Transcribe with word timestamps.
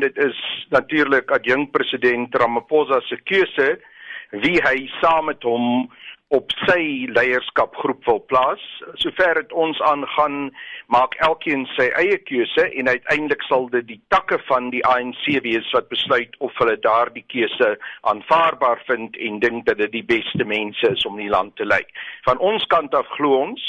Dit 0.00 0.16
is 0.16 0.36
natuurlik 0.70 1.30
adjunk 1.30 1.72
president 1.72 2.34
Ramaphosa 2.34 3.00
se 3.00 3.16
keuse 3.24 3.78
wie 4.30 4.58
hy 4.62 4.88
saam 5.00 5.30
met 5.30 5.42
hom 5.42 5.88
op 6.28 6.52
sy 6.66 7.08
leierskapgroep 7.16 8.04
wil 8.04 8.18
plaas. 8.28 8.60
Sover 9.00 9.38
dit 9.40 9.52
ons 9.56 9.78
aangaan, 9.88 10.50
maak 10.92 11.16
elkeen 11.24 11.64
sy 11.72 11.86
eie 11.96 12.18
keuse 12.28 12.66
en 12.68 12.90
uiteindelik 12.90 13.44
sal 13.48 13.68
dit 13.72 13.86
die 13.88 14.00
takke 14.12 14.36
van 14.50 14.68
die 14.74 14.84
ANC 14.84 15.24
wees 15.46 15.70
wat 15.72 15.88
besluit 15.88 16.36
of 16.44 16.52
hulle 16.60 16.76
daardie 16.84 17.24
keuse 17.32 17.70
aanvaarbaar 18.12 18.84
vind 18.90 19.16
en 19.16 19.40
dink 19.40 19.64
dat 19.70 19.80
dit 19.80 19.94
die 19.96 20.04
beste 20.04 20.44
mense 20.44 20.92
is 20.92 21.06
om 21.08 21.16
die 21.16 21.32
land 21.32 21.56
te 21.56 21.64
lei. 21.64 21.82
Van 22.28 22.38
ons 22.38 22.68
kant 22.68 22.94
af 22.94 23.08
glo 23.16 23.40
ons 23.48 23.64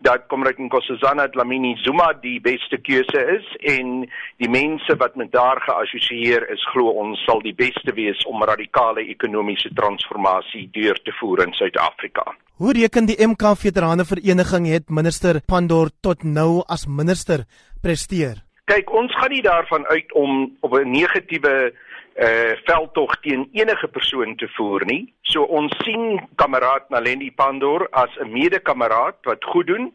dat 0.00 0.26
Komrade 0.28 0.62
Nkosazana 0.62 1.28
Dlamini 1.28 1.76
Zuma 1.82 2.12
die 2.20 2.40
beste 2.40 2.78
keuse 2.78 3.22
is 3.36 3.46
en 3.76 4.06
die 4.42 4.50
mense 4.50 4.96
wat 4.96 5.16
met 5.16 5.32
daar 5.32 5.60
geassosieer 5.64 6.48
is 6.52 6.64
glo 6.72 6.92
ons 7.02 7.22
sal 7.24 7.40
die 7.44 7.54
beste 7.54 7.94
wees 7.96 8.24
om 8.26 8.44
radikale 8.44 9.06
ekonomiese 9.08 9.72
transformasie 9.74 10.68
deur 10.72 11.00
te 11.04 11.14
voer 11.20 11.46
in 11.46 11.52
Suid-Afrika. 11.52 12.24
Hoe 12.56 12.72
reken 12.72 13.06
die 13.06 13.18
MK 13.20 13.56
Veterane 13.56 14.04
Vereniging 14.04 14.66
het 14.66 14.88
minister 14.88 15.40
Pandor 15.44 15.90
tot 16.00 16.24
nou 16.24 16.62
as 16.66 16.86
minister 16.86 17.44
presteer? 17.82 18.42
Kyk, 18.66 18.88
ons 18.90 19.12
gaan 19.14 19.30
nie 19.30 19.44
daarvan 19.44 19.84
uit 19.86 20.12
om 20.12 20.56
op 20.60 20.72
'n 20.74 20.90
negatiewe 20.90 21.72
uh 22.16 22.52
veldtog 22.64 23.18
teen 23.20 23.48
enige 23.52 23.88
persoon 23.88 24.36
te 24.36 24.48
voer 24.56 24.84
nie. 24.88 25.12
So 25.22 25.42
ons 25.42 25.72
sien 25.84 26.20
kameraad 26.40 26.88
Nalendi 26.88 27.30
Pandor 27.30 27.88
as 27.92 28.10
'n 28.20 28.32
mede-kameraad 28.32 29.16
wat 29.24 29.44
goed 29.44 29.66
doen. 29.66 29.92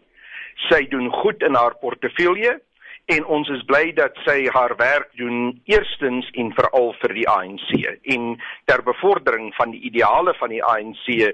Sy 0.69 0.87
doen 0.87 1.09
goed 1.09 1.41
in 1.43 1.55
haar 1.55 1.75
portefeulje 1.81 2.61
en 3.05 3.25
ons 3.25 3.49
is 3.49 3.63
bly 3.63 3.91
dat 3.97 4.15
sy 4.25 4.45
haar 4.53 4.75
werk 4.77 5.09
doen 5.17 5.61
eerstens 5.65 6.29
en 6.33 6.53
veral 6.53 6.93
vir 7.01 7.13
die 7.13 7.27
ANC 7.29 7.71
en 8.15 8.37
ter 8.65 8.83
bevordering 8.83 9.53
van 9.55 9.71
die 9.71 9.81
ideale 9.89 10.33
van 10.39 10.49
die 10.49 10.63
ANC 10.63 11.33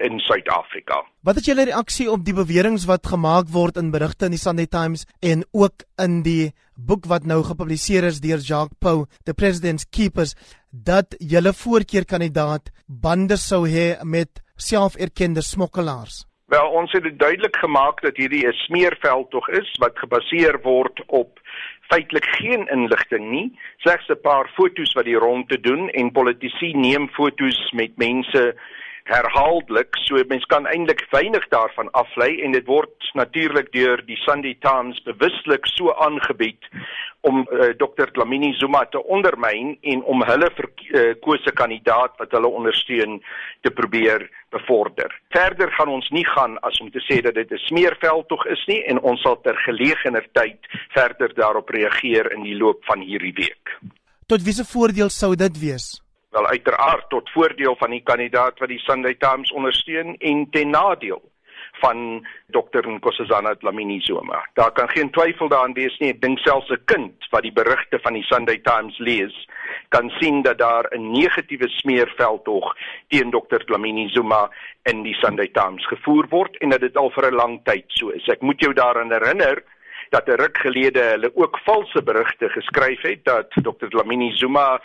in 0.00 0.20
Suid-Afrika. 0.20 1.02
Wat 1.22 1.36
is 1.36 1.46
julle 1.48 1.64
reaksie 1.64 2.10
op 2.10 2.24
die 2.24 2.34
beweringe 2.36 2.86
wat 2.86 3.06
gemaak 3.06 3.48
word 3.52 3.76
in 3.80 3.90
berigte 3.90 4.26
in 4.26 4.36
die 4.36 4.40
Sunday 4.40 4.66
Times 4.66 5.06
en 5.20 5.44
ook 5.52 5.86
in 6.02 6.22
die 6.22 6.52
boek 6.76 7.06
wat 7.08 7.24
nou 7.24 7.42
gepubliseer 7.44 8.04
is 8.04 8.20
deur 8.20 8.38
Jacques 8.38 8.76
Pau, 8.78 9.06
The 9.24 9.34
President's 9.34 9.88
Keepers, 9.88 10.34
dat 10.70 11.16
julle 11.18 11.52
voorkeurkandidaat 11.56 12.70
bande 12.86 13.36
sou 13.40 13.64
hê 13.66 13.96
met 14.04 14.42
selferkende 14.56 15.42
smokkelaars? 15.42 16.24
Wel, 16.52 16.68
ons 16.78 16.92
het 16.92 17.02
dit 17.02 17.16
duidelik 17.18 17.56
gemaak 17.58 18.02
dat 18.04 18.16
hierdie 18.16 18.46
'n 18.46 18.52
smeerveld 18.52 19.30
tog 19.30 19.48
is 19.48 19.72
wat 19.82 19.98
gebaseer 19.98 20.60
word 20.62 21.02
op 21.06 21.40
feitelik 21.90 22.26
geen 22.38 22.66
inligting 22.70 23.30
nie, 23.30 23.58
slegs 23.78 24.08
'n 24.08 24.20
paar 24.22 24.48
foto's 24.54 24.92
wat 24.92 25.04
die 25.04 25.18
ronde 25.18 25.60
doen 25.60 25.88
en 25.88 26.12
politici 26.12 26.72
neem 26.72 27.08
foto's 27.08 27.72
met 27.72 27.96
mense 27.96 28.54
herhaaldelik 29.06 29.96
so 30.04 30.18
mens 30.28 30.44
kan 30.50 30.66
eintlik 30.66 31.04
weinig 31.10 31.48
daarvan 31.48 31.90
aflei 31.92 32.42
en 32.42 32.52
dit 32.52 32.66
word 32.66 33.10
natuurlik 33.14 33.72
deur 33.72 34.02
die 34.06 34.18
Sunday 34.24 34.56
Times 34.60 34.98
bewuslik 35.06 35.66
so 35.72 35.94
aangebied 35.94 36.66
om 37.26 37.42
uh, 37.42 37.68
eh, 37.68 37.74
Dr 37.78 38.10
Dlamini 38.12 38.52
Zuma 38.54 38.84
te 38.90 39.02
ondermyn 39.02 39.76
en 39.80 40.02
om 40.02 40.22
hulle 40.26 40.50
verkose 40.54 41.50
uh, 41.50 41.54
kandidaat 41.60 42.14
wat 42.20 42.34
hulle 42.36 42.50
ondersteun 42.50 43.18
te 43.66 43.70
probeer 43.70 44.28
bevorder. 44.54 45.10
Verder 45.34 45.72
gaan 45.74 45.90
ons 45.90 46.08
nie 46.14 46.26
gaan 46.26 46.58
as 46.66 46.78
om 46.82 46.90
te 46.94 47.02
sê 47.08 47.20
dat 47.22 47.34
dit 47.34 47.50
'n 47.50 47.66
smeerveld 47.66 48.28
tog 48.28 48.46
is 48.46 48.62
nie 48.66 48.82
en 48.84 49.00
ons 49.00 49.20
sal 49.20 49.40
ter 49.40 49.56
gelegener 49.66 50.26
tyd 50.32 50.58
verder 50.94 51.34
daarop 51.34 51.68
reageer 51.68 52.32
in 52.32 52.42
die 52.42 52.56
loop 52.56 52.84
van 52.84 53.00
hierdie 53.00 53.34
week. 53.34 53.78
Tot 54.26 54.42
wiese 54.42 54.64
voordeel 54.64 55.08
sou 55.08 55.34
dit 55.34 55.58
wees? 55.58 56.05
Wel 56.36 56.46
uiteraard 56.46 57.08
tot 57.08 57.30
voordeel 57.30 57.76
van 57.76 57.90
die 57.90 58.02
kandidaat 58.02 58.58
wat 58.58 58.68
die 58.68 58.82
Sunday 58.84 59.14
Times 59.14 59.52
ondersteun 59.52 60.16
en 60.18 60.46
ten 60.50 60.70
nadeel 60.70 61.22
van 61.80 62.26
Dr 62.56 62.88
Nkosazana 62.88 63.54
Dlamini 63.54 64.00
Zuma. 64.00 64.48
Daar 64.54 64.72
kan 64.72 64.88
geen 64.88 65.10
twyfel 65.10 65.48
daarin 65.48 65.74
wees 65.76 65.96
nie. 65.98 66.10
Ek 66.14 66.20
dink 66.20 66.38
selfs 66.38 66.70
'n 66.72 66.84
kind 66.84 67.28
wat 67.30 67.42
die 67.42 67.52
berigte 67.52 67.98
van 68.04 68.14
die 68.16 68.24
Sunday 68.28 68.58
Times 68.58 68.98
lees, 68.98 69.48
kan 69.88 70.10
sien 70.20 70.42
dat 70.42 70.58
daar 70.58 70.86
'n 70.90 71.10
negatiewe 71.12 71.68
smeerveld 71.68 72.44
tog 72.44 72.76
teen 73.08 73.30
Dr 73.30 73.64
Dlamini 73.64 74.08
Zuma 74.08 74.50
in 74.82 75.02
die 75.02 75.16
Sunday 75.20 75.48
Times 75.48 75.86
gevoer 75.86 76.26
word 76.28 76.56
en 76.56 76.68
dat 76.68 76.80
dit 76.80 76.96
al 76.96 77.10
vir 77.10 77.30
'n 77.30 77.34
lang 77.34 77.60
tyd 77.64 77.84
so 77.86 78.08
is. 78.08 78.28
Ek 78.28 78.40
moet 78.40 78.60
jou 78.60 78.72
daaraan 78.72 79.12
herinner 79.12 79.62
dat 80.10 80.28
'n 80.28 80.40
ruk 80.40 80.58
gelede 80.58 81.00
hulle 81.00 81.30
ook 81.34 81.58
valse 81.64 82.02
berigte 82.02 82.48
geskryf 82.48 83.00
het 83.02 83.24
dat 83.24 83.50
Dr 83.50 83.88
Dlamini 83.88 84.32
Zuma 84.32 84.80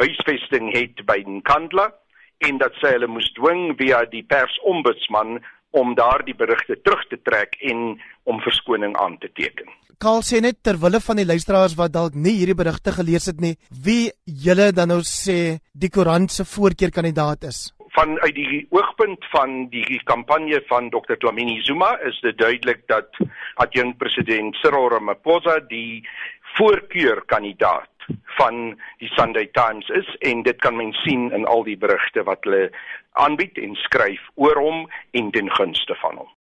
huisvesting 0.00 0.72
het 0.74 1.04
by 1.08 1.22
Nkandla 1.26 1.90
en 2.46 2.58
dat 2.60 2.76
sy 2.80 2.92
hulle 2.96 3.08
moes 3.08 3.28
dwing 3.38 3.70
via 3.78 4.04
die 4.12 4.24
persombudsman 4.28 5.38
om 5.76 5.94
daardie 5.96 6.36
berigte 6.36 6.76
terug 6.84 7.02
te 7.10 7.18
trek 7.24 7.56
en 7.70 7.96
om 8.24 8.40
verskoning 8.44 8.96
aan 9.00 9.18
te 9.18 9.30
teken. 9.34 9.68
Karl 10.02 10.20
sê 10.28 10.42
net 10.44 10.58
ter 10.60 10.76
wille 10.80 11.00
van 11.00 11.16
die 11.16 11.28
luisteraars 11.28 11.76
wat 11.78 11.94
dalk 11.94 12.16
nie 12.20 12.34
hierdie 12.36 12.58
berigte 12.58 12.92
gelees 12.92 13.30
het 13.30 13.40
nie, 13.40 13.54
wie 13.84 14.10
julle 14.44 14.68
dan 14.76 14.92
nou 14.92 15.00
sê 15.08 15.56
die 15.72 15.88
koerant 15.92 16.32
se 16.32 16.44
voorkeurkandidaat 16.44 17.48
is. 17.48 17.62
Van 17.96 18.12
uit 18.20 18.34
die 18.36 18.58
oogpunt 18.76 19.24
van 19.32 19.54
die 19.72 19.96
kampanje 20.04 20.60
van 20.68 20.90
Dr. 20.92 21.16
Dlamini 21.22 21.62
Zuma 21.64 21.94
is 22.04 22.18
dit 22.20 22.36
duidelik 22.36 22.84
dat 22.92 23.08
adjunkt 23.64 23.96
president 24.02 24.58
Cyril 24.60 24.90
Ramaphosa 24.92 25.62
die 25.70 26.04
voorkeurkandidaat 26.56 27.88
van 28.38 28.80
die 28.98 29.08
Sunday 29.08 29.48
Times 29.52 29.88
is 29.88 30.16
en 30.18 30.42
dit 30.42 30.60
kan 30.60 30.76
men 30.76 30.92
sien 30.92 31.32
in 31.32 31.46
al 31.46 31.64
die 31.64 31.78
berigte 31.78 32.22
wat 32.22 32.44
hulle 32.44 32.70
aanbied 33.12 33.58
en 33.58 33.74
skryf 33.74 34.22
oor 34.34 34.60
hom 34.60 34.86
en 35.10 35.30
ten 35.30 35.50
gunste 35.50 35.94
van 36.02 36.16
hom. 36.16 36.30